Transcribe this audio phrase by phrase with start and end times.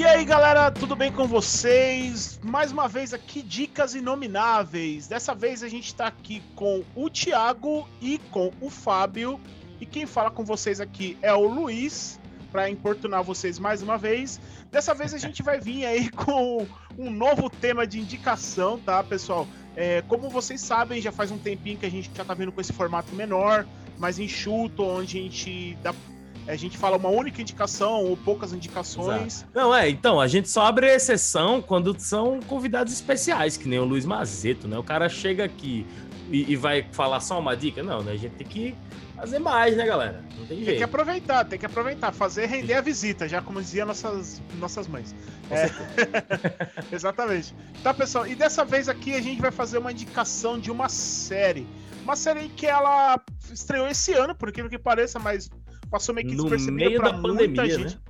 [0.00, 2.40] E aí, galera, tudo bem com vocês?
[2.42, 5.06] Mais uma vez aqui, Dicas Inomináveis.
[5.06, 9.38] Dessa vez a gente tá aqui com o Thiago e com o Fábio.
[9.78, 12.18] E quem fala com vocês aqui é o Luiz,
[12.50, 14.40] para importunar vocês mais uma vez.
[14.72, 19.46] Dessa vez a gente vai vir aí com um novo tema de indicação, tá, pessoal?
[19.76, 22.60] É, como vocês sabem, já faz um tempinho que a gente já tá vendo com
[22.62, 23.66] esse formato menor,
[23.98, 25.92] mais enxuto, onde a gente dá
[26.46, 29.38] a gente fala uma única indicação ou poucas indicações.
[29.38, 29.50] Exato.
[29.54, 33.84] Não, é, então, a gente só abre exceção quando são convidados especiais, que nem o
[33.84, 34.78] Luiz Mazeto, né?
[34.78, 35.86] O cara chega aqui
[36.30, 37.82] e, e vai falar só uma dica.
[37.82, 38.12] Não, né?
[38.12, 38.74] A gente tem que
[39.20, 40.24] fazer mais, né, galera?
[40.38, 40.66] Não tem jeito.
[40.66, 44.88] Tem que aproveitar, tem que aproveitar, fazer render a visita, já como diziam nossas, nossas
[44.88, 45.14] mães.
[45.50, 45.70] É...
[46.94, 47.54] Exatamente.
[47.82, 51.66] Tá, pessoal, e dessa vez aqui a gente vai fazer uma indicação de uma série.
[52.02, 53.20] Uma série que ela
[53.52, 55.50] estreou esse ano, por incrível que pareça, mas
[55.90, 57.96] passou meio que despercebida pra muita pandemia, gente.
[57.96, 58.00] Né?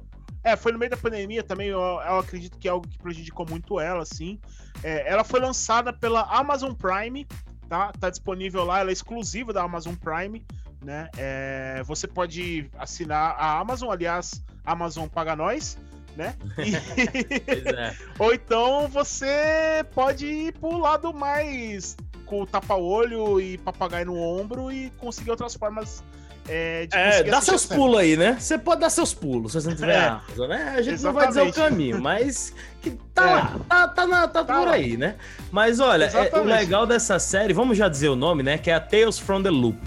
[0.42, 3.46] É, foi no meio da pandemia também, eu, eu, acredito que é algo que prejudicou
[3.48, 4.38] muito ela, assim.
[4.82, 7.26] É, ela foi lançada pela Amazon Prime,
[7.68, 7.92] tá?
[7.92, 10.44] Tá disponível lá, ela é exclusiva da Amazon Prime,
[10.82, 11.10] né?
[11.18, 15.76] É, você pode assinar a Amazon, aliás, a Amazon paga nós,
[16.16, 16.34] né?
[16.58, 16.74] E...
[17.76, 17.94] é.
[18.18, 24.72] Ou então você pode ir pro lado mais com o tapa-olho e papagaio no ombro
[24.72, 26.02] e conseguir outras formas
[26.50, 28.36] é, é dá seus pulos aí, né?
[28.38, 30.74] Você pode dar seus pulos se você não tiver é, Amazon, né?
[30.76, 31.02] A gente exatamente.
[31.04, 33.34] não vai dizer o caminho, mas que tá é.
[33.34, 34.72] lá, tá, tá, na, tá, tá por lá.
[34.72, 35.14] aí, né?
[35.52, 38.58] Mas olha, é, o legal dessa série, vamos já dizer o nome, né?
[38.58, 39.78] Que é a Tales from the Loop.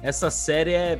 [0.00, 0.98] Essa série é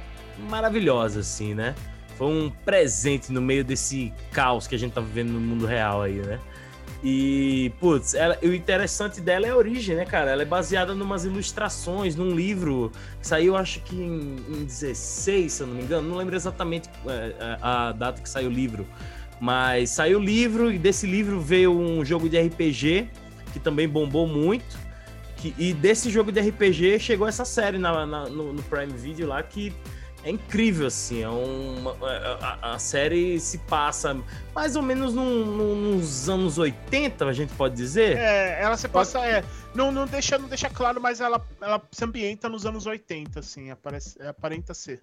[0.48, 1.74] maravilhosa, assim, né?
[2.16, 6.02] Foi um presente no meio desse caos que a gente tá vivendo no mundo real
[6.02, 6.38] aí, né?
[7.02, 10.30] E, putz, ela, o interessante dela é a origem, né, cara?
[10.30, 15.52] Ela é baseada em umas ilustrações, num livro que saiu, acho que em, em 16,
[15.52, 16.08] se eu não me engano.
[16.08, 18.86] Não lembro exatamente é, é, a, data que saiu o livro.
[19.40, 23.08] Mas saiu o livro e desse livro veio um jogo de RPG
[23.52, 24.78] que também bombou muito.
[25.36, 29.26] Que, e desse jogo de RPG chegou essa série na, na no, no Prime Video
[29.26, 29.74] lá que
[30.24, 31.22] é incrível, assim.
[31.22, 34.16] É uma, é, a, a, série se passa
[34.54, 38.16] mais ou menos num, num, nos anos 80, a gente pode dizer.
[38.16, 39.18] É, ela se passa.
[39.26, 39.44] É,
[39.74, 43.70] não, não, deixa, não deixa claro, mas ela, ela se ambienta nos anos 80, assim,
[43.70, 45.00] aparece, é, aparenta ser.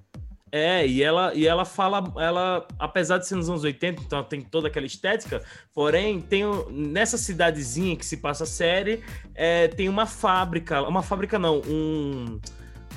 [0.52, 4.41] É, e ela, e ela fala, ela, apesar de ser nos anos 80, então tem
[4.41, 5.44] toda aquela estética,
[5.74, 9.03] porém, tem nessa cidadezinha que se passa a série,
[9.36, 12.40] é, tem uma fábrica, uma fábrica não, um,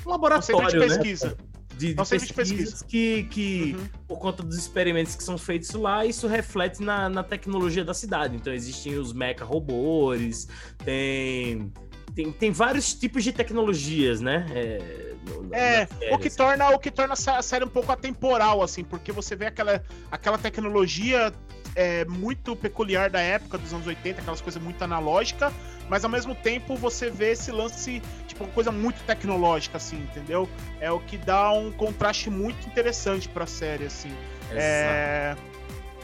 [0.03, 0.87] um laboratório, um centro de né?
[0.87, 1.27] pesquisa.
[1.27, 1.52] Né?
[1.77, 2.85] De, de pesquisas pesquisa.
[2.85, 3.87] que, que uhum.
[4.07, 8.35] por conta dos experimentos que são feitos lá, isso reflete na, na tecnologia da cidade.
[8.35, 10.47] Então existem os mecha robôs,
[10.83, 11.71] tem,
[12.15, 14.45] tem, tem vários tipos de tecnologias, né?
[14.51, 16.37] É, no, é série, o que assim.
[16.37, 20.37] torna o que torna a série um pouco atemporal, assim, porque você vê aquela, aquela
[20.37, 21.33] tecnologia
[21.75, 25.53] é, muito peculiar da época dos anos 80, aquelas coisas muito analógicas,
[25.89, 30.47] mas ao mesmo tempo você vê esse lance, tipo, uma coisa muito tecnológica, assim, entendeu?
[30.79, 34.11] É o que dá um contraste muito interessante pra série, assim.
[34.49, 34.55] Exato.
[34.55, 35.35] É...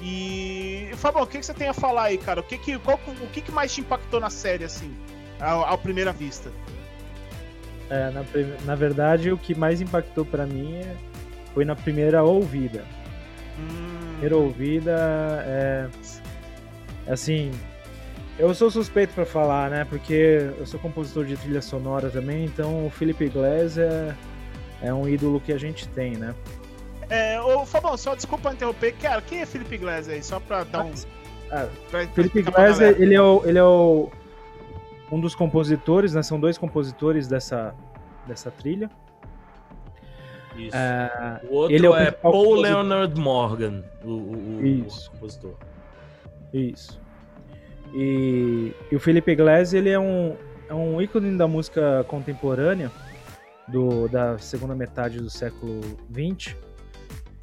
[0.02, 0.92] E.
[0.96, 2.40] Fabão, o que, que você tem a falar aí, cara?
[2.40, 4.96] O que, que, qual, o que, que mais te impactou na série, assim,
[5.40, 6.52] à, à primeira vista?
[7.90, 8.24] É, na,
[8.66, 10.96] na verdade, o que mais impactou para mim é,
[11.54, 12.86] foi na primeira ouvida.
[13.58, 14.12] Hum.
[14.12, 15.90] Primeira ouvida é.
[17.08, 17.52] Assim,
[18.40, 19.86] eu sou suspeito para falar, né?
[19.86, 24.16] Porque eu sou compositor de trilha sonora também, então o Felipe Glass é,
[24.82, 26.34] é um ídolo que a gente tem, né?
[27.10, 30.24] É, ô Fabão, só desculpa interromper, cara, quem é Felipe Glass aí?
[30.24, 30.94] Só pra dar um.
[31.52, 34.10] Ah, pra, Felipe Glass, ele é, o, ele é o,
[35.12, 36.24] um dos compositores, né?
[36.24, 37.76] São dois compositores dessa,
[38.26, 38.90] dessa trilha.
[40.56, 40.76] Isso.
[40.76, 42.62] É, o outro ele é, é Paul compositor.
[42.62, 45.56] Leonard Morgan, o, o, o compositor.
[46.54, 47.00] Isso.
[47.94, 50.36] E, e, o Felipe Glass, ele é um,
[50.68, 52.92] é um ícone da música contemporânea
[53.68, 56.56] do, da segunda metade do século XX.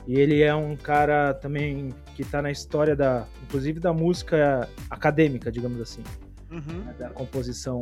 [0.07, 5.51] E ele é um cara também que está na história da, inclusive da música acadêmica,
[5.51, 6.03] digamos assim,
[6.51, 6.85] uhum.
[6.85, 7.81] Né, da composição,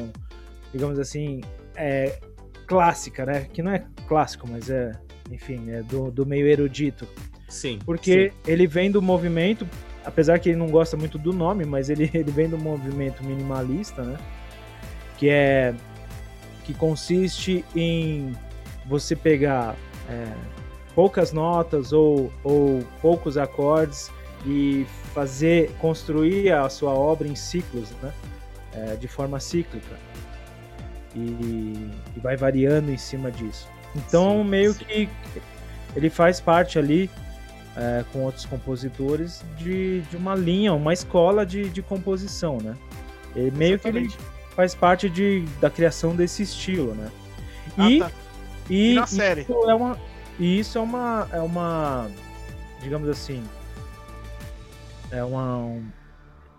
[0.72, 1.42] digamos assim,
[1.76, 2.18] é,
[2.66, 3.46] clássica, né?
[3.52, 4.92] Que não é clássico, mas é,
[5.30, 7.06] enfim, é do, do meio erudito.
[7.48, 7.78] Sim.
[7.84, 8.50] Porque sim.
[8.50, 9.68] ele vem do movimento
[10.04, 14.02] apesar que ele não gosta muito do nome, mas ele, ele vem do movimento minimalista,
[14.02, 14.18] né?
[15.18, 15.74] Que é
[16.64, 18.34] que consiste em
[18.86, 19.76] você pegar
[20.08, 20.32] é,
[20.94, 24.10] poucas notas ou, ou poucos acordes
[24.46, 28.12] e fazer construir a sua obra em ciclos, né?
[28.72, 29.96] É, de forma cíclica
[31.14, 33.68] e, e, vai variando em cima disso.
[33.94, 34.84] Então sim, meio sim.
[34.84, 35.08] que
[35.94, 37.08] ele faz parte ali
[37.76, 42.76] é, com outros compositores de, de uma linha, uma escola de, de composição, né?
[43.34, 44.16] E meio Exatamente.
[44.16, 47.10] que ele faz parte de, da criação desse estilo, né?
[47.76, 48.10] Ah, e, tá.
[48.70, 49.42] e, e, na série.
[49.42, 49.98] Isso é uma,
[50.38, 52.08] e isso é uma, é uma,
[52.80, 53.42] digamos assim,
[55.10, 55.84] é uma, um,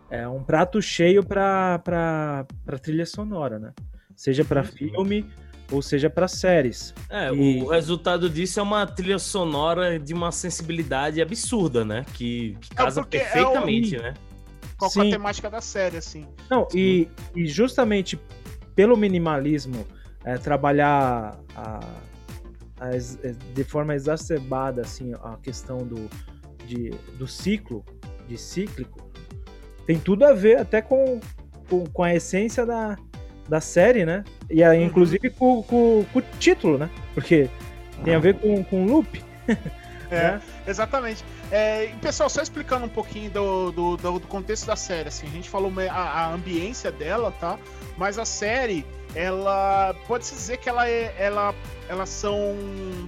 [0.09, 2.45] é um prato cheio para
[2.81, 3.73] trilha sonora, né?
[4.15, 5.29] Seja para filme
[5.71, 6.94] ou seja para séries.
[7.09, 7.62] É, e...
[7.62, 12.06] o resultado disso é uma trilha sonora de uma sensibilidade absurda, né?
[12.13, 14.01] Que, que é, casa é perfeitamente, é o...
[14.03, 14.13] né?
[14.77, 16.27] Qual é a temática da série, assim.
[16.50, 18.19] Não, e, e justamente
[18.75, 19.88] pelo minimalismo,
[20.23, 21.79] é, trabalhar a,
[22.79, 23.00] a, é,
[23.53, 26.09] de forma exacerbada assim, a questão do,
[26.67, 27.85] de, do ciclo,
[28.27, 29.09] de cíclico,
[29.88, 31.19] tem tudo a ver até com,
[31.69, 32.97] com, com a essência da,
[33.47, 34.23] da série, né?
[34.50, 34.86] E aí, uhum.
[34.86, 36.89] inclusive com, com, com, o título, né?
[37.13, 37.50] Porque
[38.03, 39.24] tem a ver com, com loop.
[39.47, 39.57] é,
[40.09, 40.42] né?
[40.68, 41.24] exatamente.
[41.51, 45.50] É, pessoal, só explicando um pouquinho do, do, do, contexto da série, assim, a gente
[45.50, 47.57] falou a, a ambiência dela, tá?
[47.97, 51.15] Mas a série, ela pode-se dizer que ela é.
[51.17, 51.56] Ela,
[51.88, 52.38] elas são.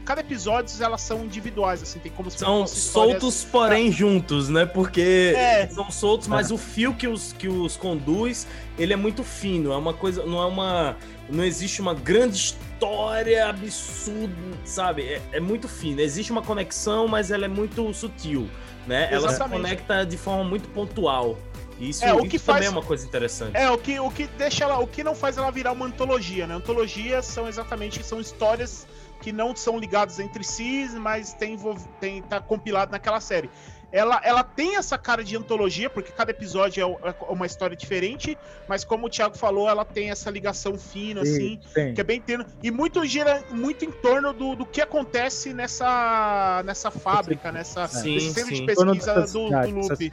[0.05, 4.65] Cada episódio elas são individuais, assim, tem como São soltos, porém juntos, né?
[4.65, 5.67] Porque é.
[5.67, 6.53] são soltos, mas é.
[6.53, 8.47] o fio que os, que os conduz,
[8.79, 9.73] ele é muito fino.
[9.73, 10.25] É uma coisa.
[10.25, 10.95] Não é uma.
[11.29, 14.33] Não existe uma grande história absurda,
[14.63, 15.03] sabe?
[15.03, 15.99] É, é muito fino.
[15.99, 18.49] Existe uma conexão, mas ela é muito sutil,
[18.87, 19.09] né?
[19.11, 21.37] Ela se conecta de forma muito pontual.
[21.79, 23.55] Isso, é, o que faz, também é uma coisa interessante.
[23.55, 24.79] É, o que, o que deixa ela.
[24.79, 26.55] O que não faz ela virar uma antologia, né?
[26.55, 28.87] Antologias são exatamente são histórias
[29.21, 31.57] que não são ligadas entre si, mas tem,
[31.99, 33.49] tem tá compilado naquela série.
[33.89, 38.37] Ela, ela tem essa cara de antologia, porque cada episódio é, é uma história diferente,
[38.67, 41.93] mas como o Thiago falou, ela tem essa ligação fina, sim, assim, sim.
[41.93, 42.45] que é bem tendo.
[42.61, 48.19] E muito gira muito em torno do, do que acontece nessa, nessa fábrica, nessa sim,
[48.19, 48.55] sistema sim.
[48.55, 50.11] de pesquisa do, do Loop.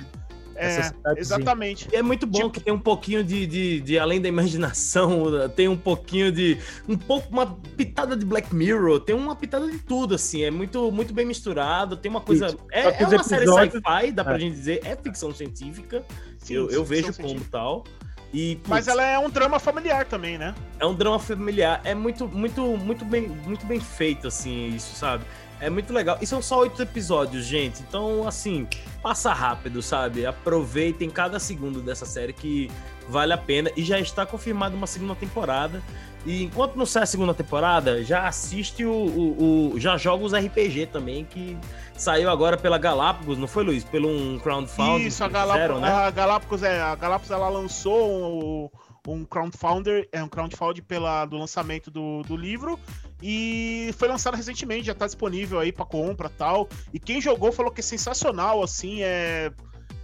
[0.57, 1.89] É, exatamente.
[1.93, 2.51] E é muito bom tipo...
[2.51, 6.59] que tem um pouquinho de, de, de, além da imaginação, tem um pouquinho de
[6.89, 7.47] um pouco uma
[7.77, 11.97] pitada de Black Mirror, tem uma pitada de tudo assim, é muito muito bem misturado,
[11.97, 12.59] tem uma coisa Isso.
[12.71, 14.39] é, é uma série sci-fi, dá pra é.
[14.39, 16.05] gente dizer, é ficção científica.
[16.39, 17.85] Sim, eu, eu vejo como tal.
[18.35, 20.57] E, putz, Mas ela é um drama familiar também, né?
[20.81, 25.25] É um drama familiar, é muito muito muito bem muito bem feito assim, isso, sabe?
[25.61, 26.19] É muito legal.
[26.21, 27.81] E são só oito episódios, gente.
[27.81, 28.67] Então, assim,
[29.01, 30.27] passa rápido, sabe?
[30.27, 32.69] Aproveitem cada segundo dessa série que
[33.09, 33.71] vale a pena.
[33.77, 35.81] E já está confirmada uma segunda temporada.
[36.27, 40.33] E enquanto não sai a segunda temporada, já assiste o, o, o, Já joga os
[40.33, 41.57] RPG também, que
[41.97, 43.85] saiu agora pela Galápagos, não foi, Luiz?
[43.85, 45.07] Pelo um crowdfunding.
[45.07, 45.89] Isso, a, Galápagos, né?
[45.89, 48.71] a Galápagos, é, a Galápagos ela lançou
[49.07, 52.79] um, um crowdfunder, é um crowdfunding pela, do lançamento do, do livro
[53.23, 56.69] e foi lançado recentemente, já tá disponível aí para compra tal.
[56.93, 59.51] E quem jogou falou que é sensacional, assim, é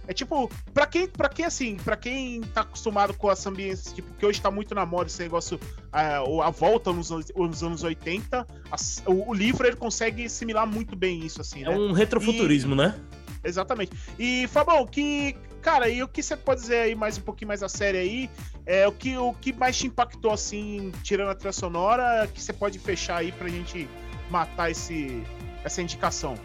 [0.07, 4.11] é tipo, para quem, para quem assim, para quem tá acostumado com essa ambiência, tipo,
[4.13, 5.59] que hoje tá muito na moda esse negócio,
[5.91, 10.95] a, a volta nos, nos anos 80, a, o, o, livro ele consegue assimilar muito
[10.95, 11.75] bem isso, assim, é né?
[11.75, 12.99] É um retrofuturismo, e, né?
[13.43, 13.91] Exatamente.
[14.17, 17.61] E, Fabão, que, cara, e o que você pode dizer aí mais um pouquinho mais
[17.61, 18.29] da série aí?
[18.65, 22.53] É, o, que, o que mais te impactou, assim, tirando a trilha sonora, que você
[22.53, 23.87] pode fechar aí pra gente
[24.29, 25.23] matar esse,
[25.63, 26.35] essa indicação?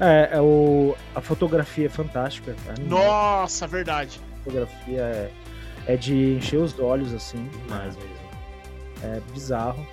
[0.00, 2.54] É, é o, a fotografia é fantástica.
[2.86, 4.20] Nossa, verdade.
[4.40, 5.30] A fotografia é,
[5.86, 7.48] é de encher os olhos, assim.
[7.68, 8.22] Mais mesmo.
[9.04, 9.86] É bizarro.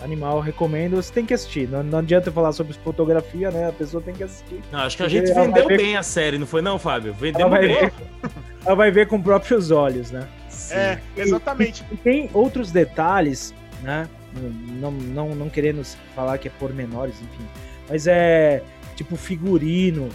[0.00, 0.96] Animal, recomendo.
[0.96, 1.68] Você tem que assistir.
[1.68, 3.68] Não, não adianta falar sobre fotografia, né?
[3.68, 4.60] A pessoa tem que assistir.
[4.70, 5.78] Não, acho que a gente vendeu ver...
[5.78, 7.14] bem a série, não foi não, Fábio?
[7.14, 7.68] Vendeu bem.
[7.68, 7.92] Ver...
[8.64, 10.28] ela vai ver com próprios olhos, né?
[10.48, 10.74] Sim.
[10.74, 11.84] É, exatamente.
[11.90, 14.08] E, e, tem outros detalhes, né?
[14.80, 15.82] Não, não, não querendo
[16.14, 17.46] falar que é pormenores, enfim.
[17.88, 18.62] Mas é
[18.96, 20.08] tipo figurino.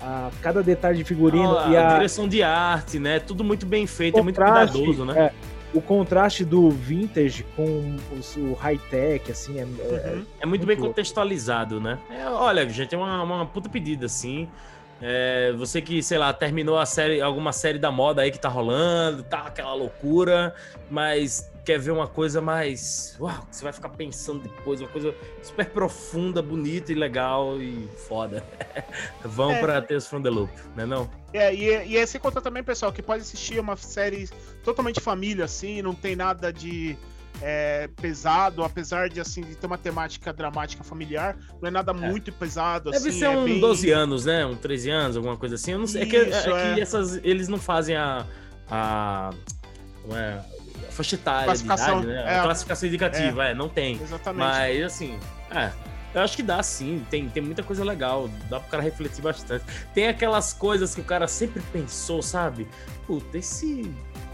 [0.00, 1.58] A, cada detalhe de figurino.
[1.58, 3.18] Ah, e a, a, direção de arte, né?
[3.18, 5.26] Tudo muito bem feito, é muito cuidadoso, né?
[5.26, 5.32] É,
[5.74, 7.96] o contraste do vintage com
[8.38, 9.76] o, high-tech, assim, é, é uhum.
[9.96, 11.98] é, é, muito bem contextualizado, né?
[12.10, 14.48] É, olha, gente, é uma, uma puta pedida, assim.
[15.02, 18.48] É, você que, sei lá, terminou a série, alguma série da moda aí que tá
[18.48, 20.54] rolando, tá aquela loucura,
[20.90, 23.16] mas quer ver uma coisa mais.
[23.20, 27.88] Uau, que você vai ficar pensando depois, uma coisa super profunda, bonita e legal e
[28.08, 28.44] foda.
[29.24, 29.60] Vão é.
[29.60, 31.10] pra Tales from the Loop, né não?
[31.32, 34.28] É, e, e é sem contar também, pessoal, que pode assistir uma série
[34.64, 36.98] totalmente família, assim, não tem nada de
[37.42, 41.94] é, pesado, apesar de assim de ter uma temática dramática familiar, não é nada é.
[41.94, 42.90] muito pesado.
[42.90, 43.60] Deve assim, ser é um bem...
[43.60, 44.44] 12 anos, né?
[44.44, 45.72] Um 13 anos, alguma coisa assim.
[45.72, 46.02] Eu não sei.
[46.02, 46.80] Isso, é que, é que é.
[46.80, 48.26] essas, eles não fazem a.
[48.70, 49.30] a
[50.06, 50.44] não é,
[50.90, 52.38] faixa etária, classificação, idade, né?
[52.38, 54.00] É, classificação indicativa, é, não tem.
[54.00, 54.38] Exatamente.
[54.38, 55.18] Mas assim,
[55.50, 55.70] é.
[56.12, 59.64] Eu acho que dá sim, tem, tem muita coisa legal, dá pro cara refletir bastante.
[59.94, 62.66] Tem aquelas coisas que o cara sempre pensou, sabe?
[63.06, 63.88] Puta, esse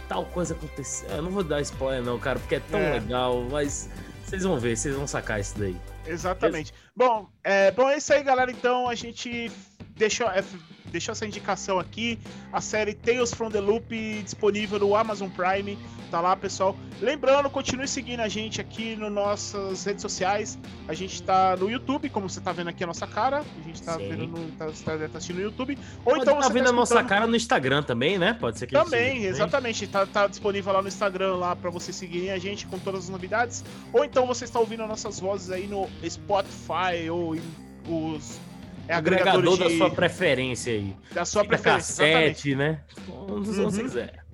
[0.08, 1.08] tal coisa aconteceu.
[1.10, 2.92] Eu não vou dar spoiler, não, cara, porque é tão é.
[2.94, 3.90] legal, mas
[4.24, 5.76] vocês vão ver, vocês vão sacar isso daí.
[6.06, 6.72] Exatamente.
[6.94, 8.50] Bom, é, bom, é isso aí, galera.
[8.50, 9.50] Então a gente
[9.96, 10.42] deixou, é,
[10.90, 12.18] deixou essa indicação aqui.
[12.52, 15.78] A série Tales from the Loop disponível no Amazon Prime.
[16.10, 16.76] Tá lá, pessoal.
[17.00, 20.58] Lembrando, continue seguindo a gente aqui nas nossas redes sociais.
[20.86, 23.38] A gente tá no YouTube, como você tá vendo aqui a nossa cara.
[23.38, 24.08] A gente tá Sim.
[24.08, 25.76] vendo no, tá, tá, tá, assistindo no YouTube.
[26.04, 28.34] Ou Pode então tá você tá vendo tá a nossa cara no Instagram também, né?
[28.34, 29.86] Pode ser que Também, exatamente.
[29.88, 33.08] Tá, tá disponível lá no Instagram lá para você seguirem a gente com todas as
[33.08, 33.64] novidades.
[33.92, 37.42] Ou então você está ouvindo as nossas vozes aí no Spotify ou em
[37.88, 38.40] os
[38.88, 39.64] é agregador de...
[39.64, 40.96] da sua preferência aí.
[41.12, 42.80] Da sua Fica preferência, cassete, né?
[43.08, 43.70] Onde uhum.
[43.70, 44.24] você quiser.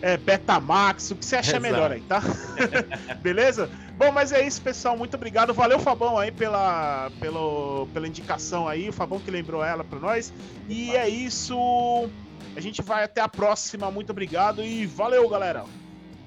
[0.00, 1.62] É, Betamax, o que você acha Exato.
[1.62, 2.22] melhor aí, tá?
[3.20, 3.68] Beleza?
[3.96, 4.96] Bom, mas é isso, pessoal.
[4.96, 5.52] Muito obrigado.
[5.52, 8.88] Valeu, Fabão, aí pela, pelo, pela indicação aí.
[8.88, 10.32] O Fabão que lembrou ela para nós.
[10.68, 12.08] E é isso.
[12.54, 13.90] A gente vai até a próxima.
[13.90, 15.64] Muito obrigado e valeu, galera.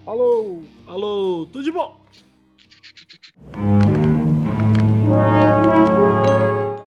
[0.06, 2.01] Alô, alô, tudo de bom.